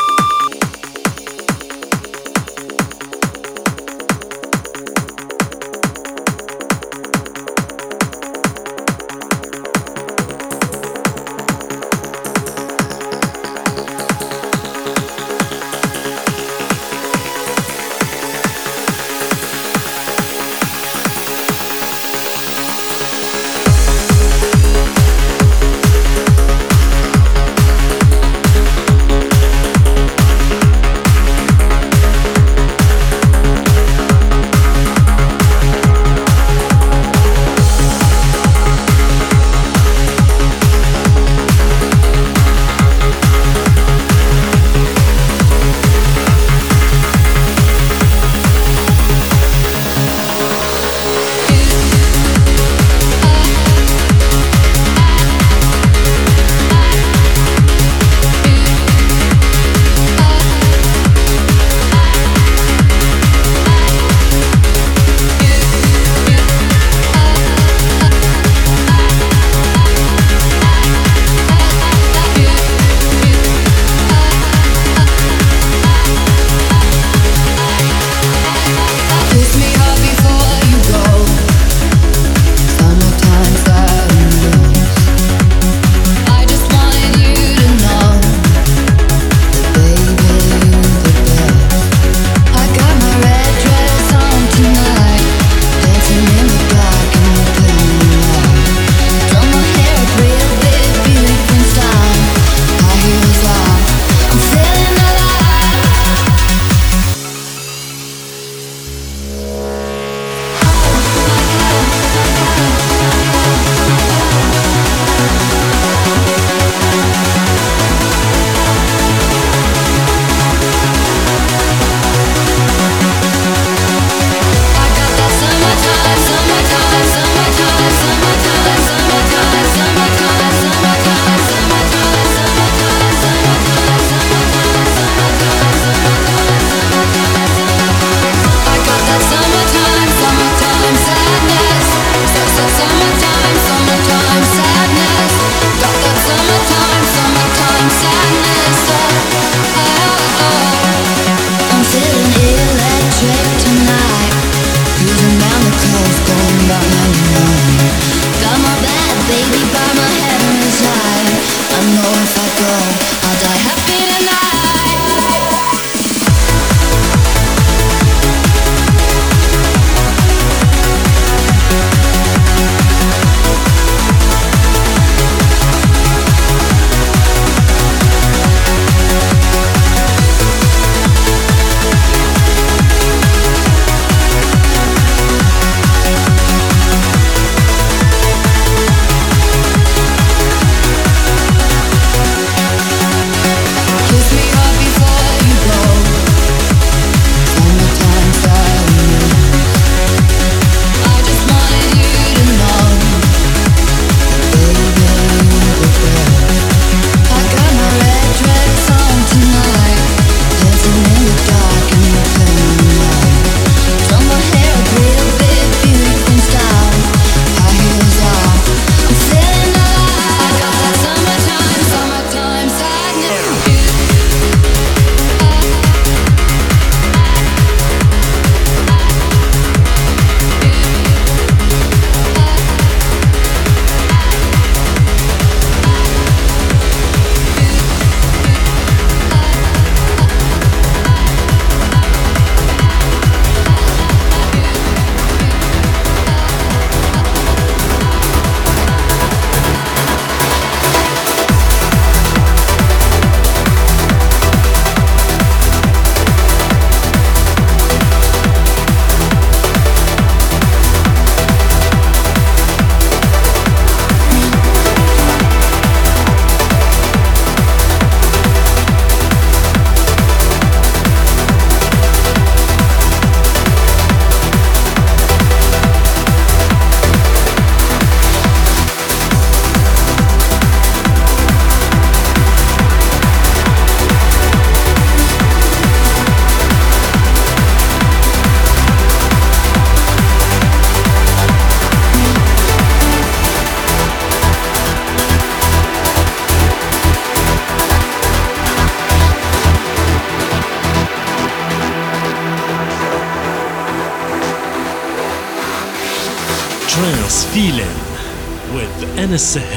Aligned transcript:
with 309.41 309.70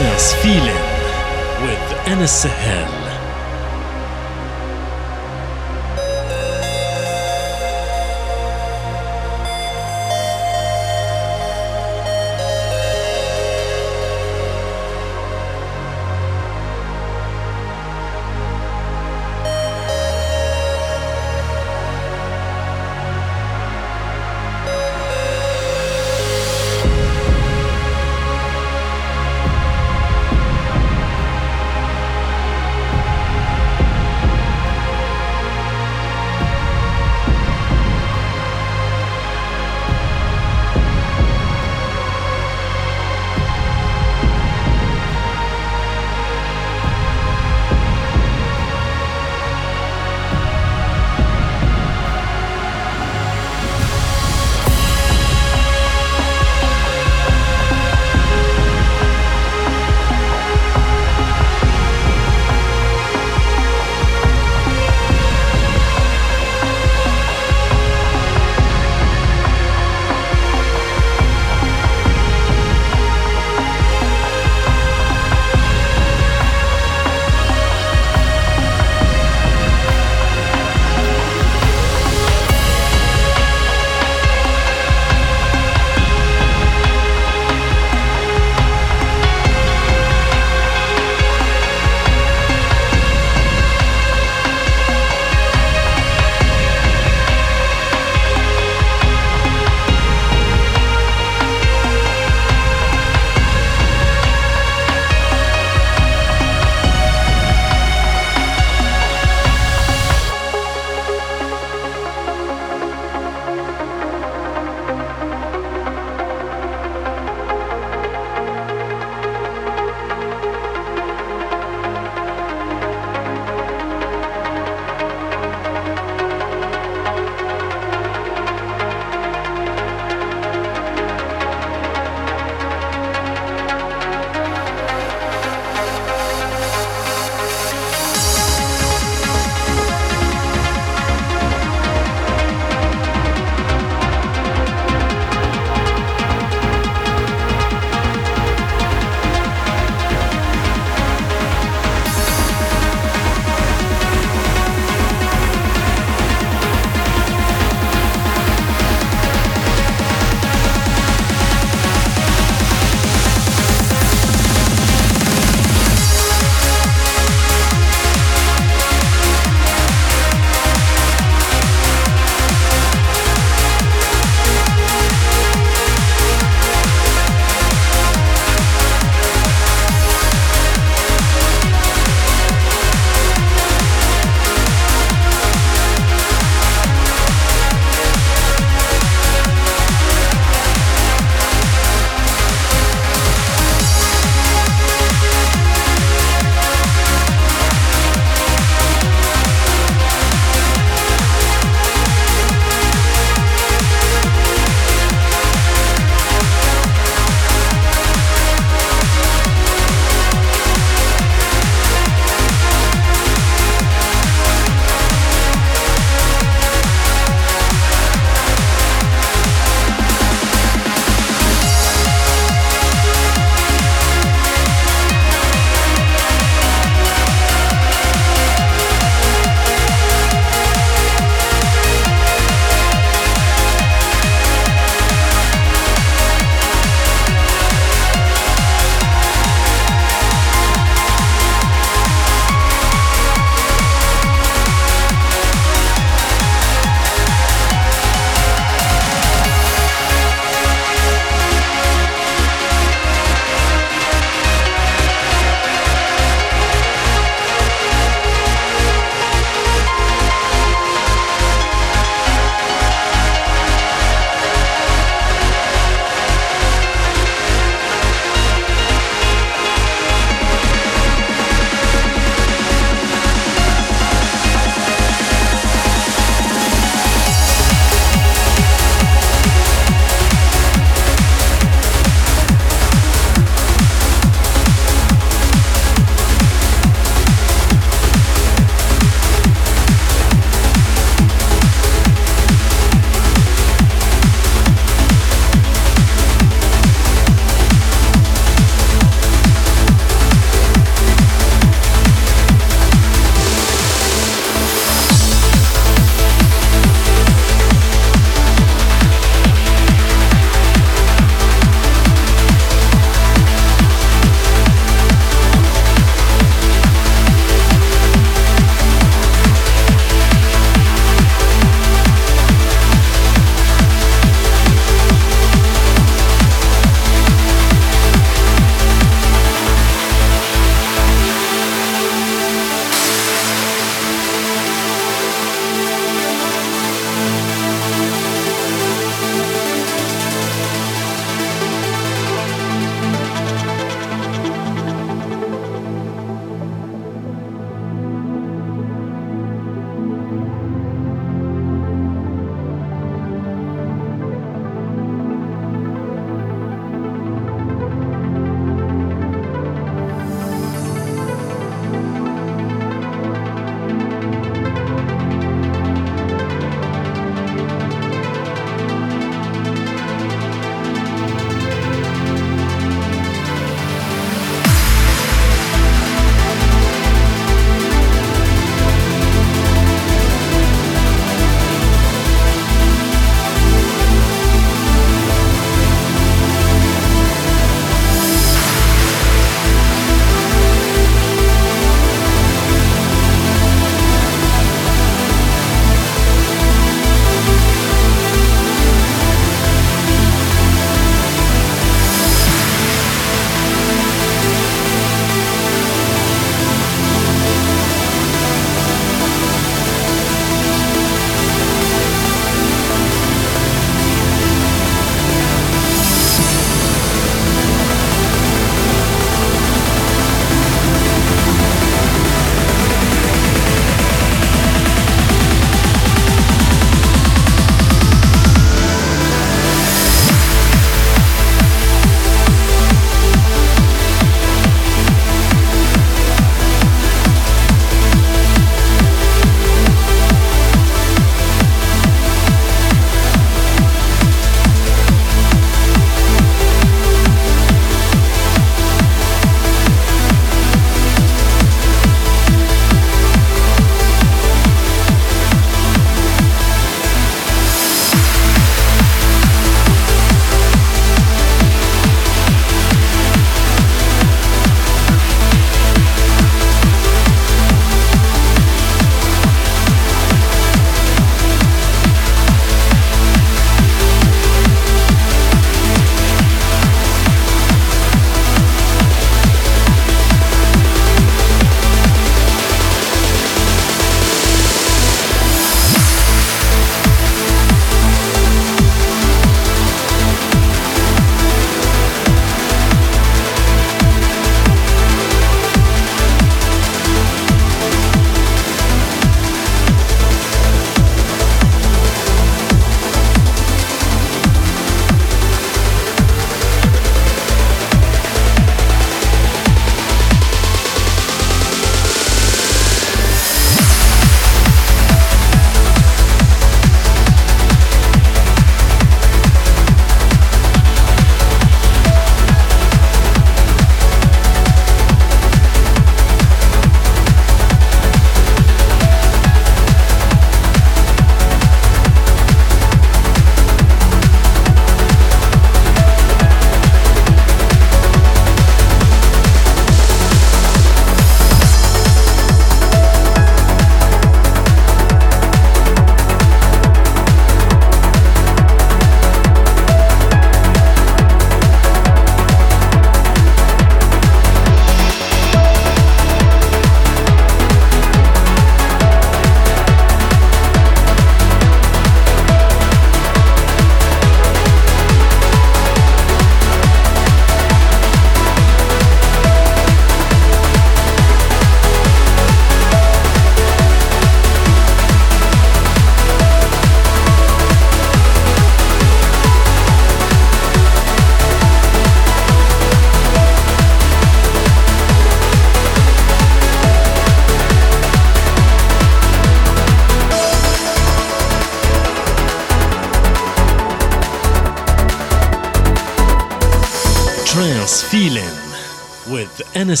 with 599.94 600.00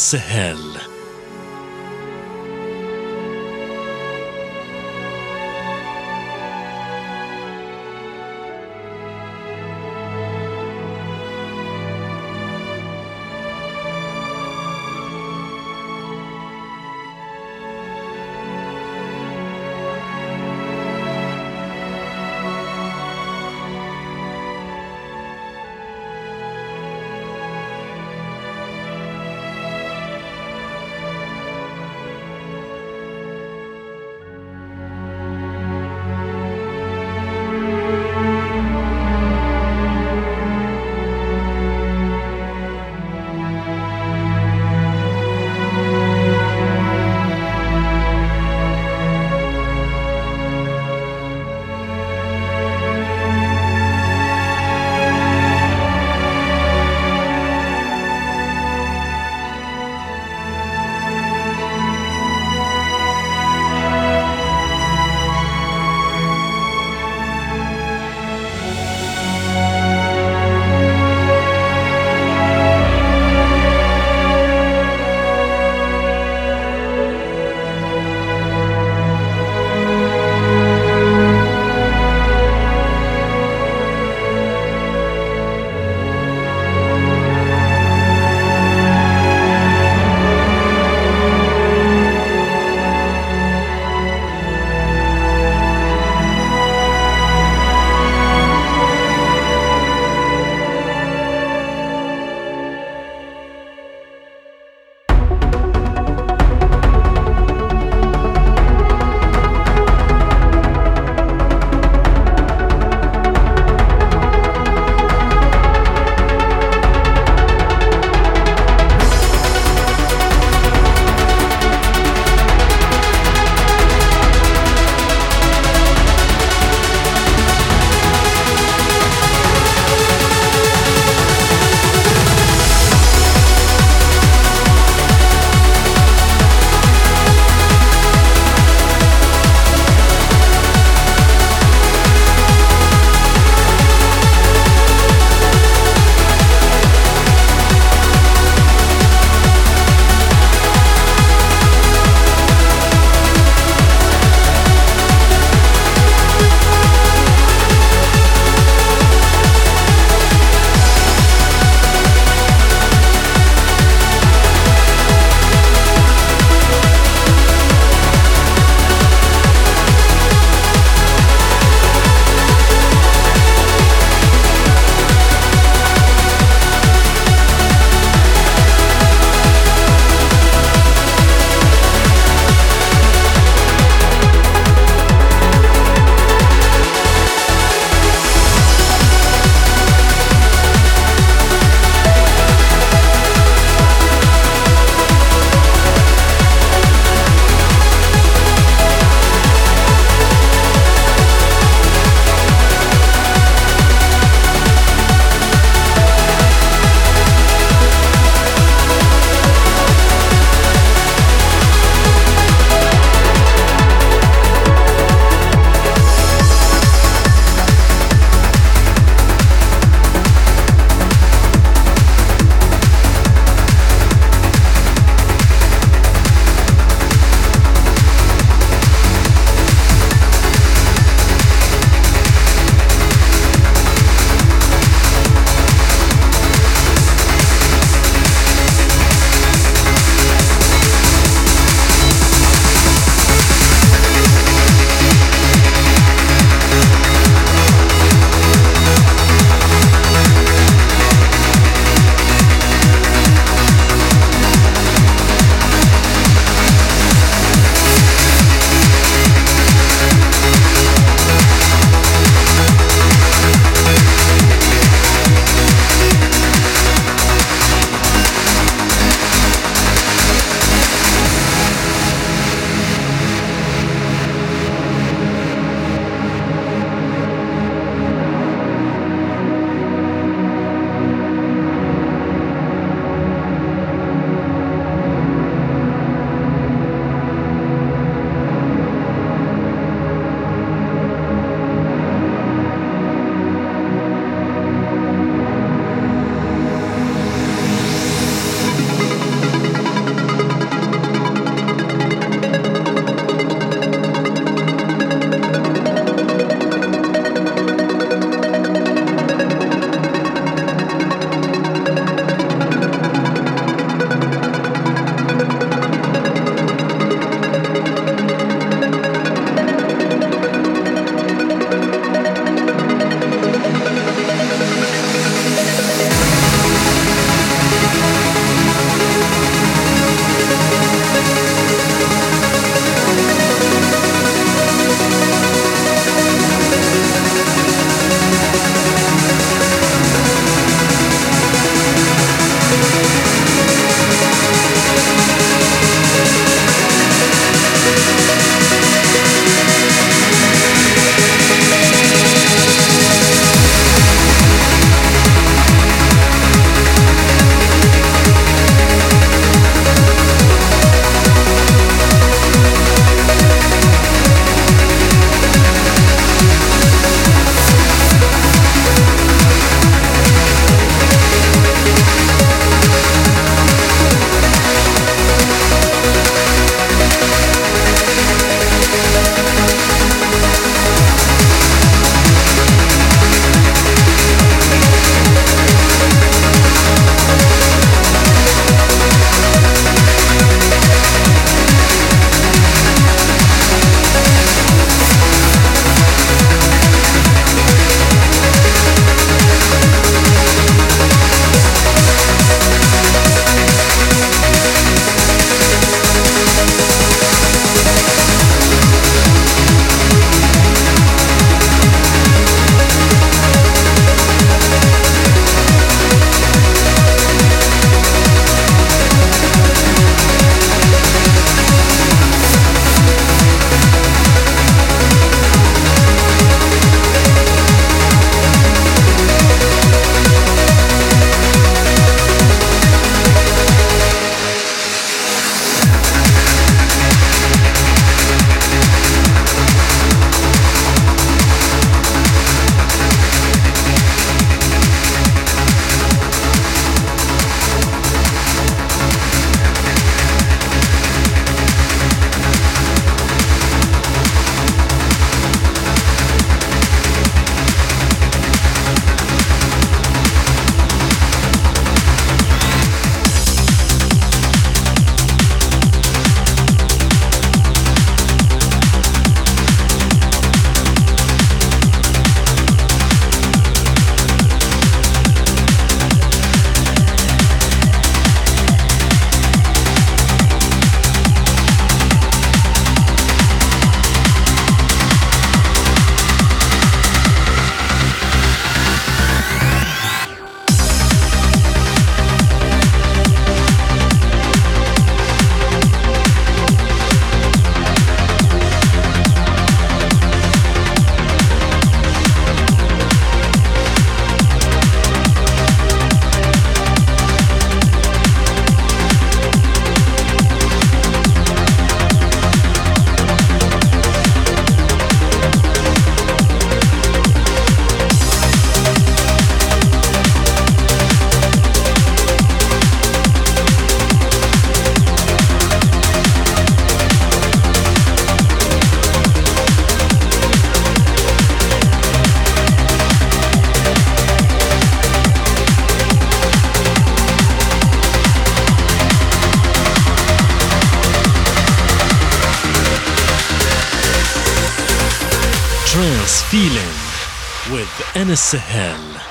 feeling 546.54 547.74
with 547.74 547.90
Anas 548.14 548.40
Sahel. 548.40 549.23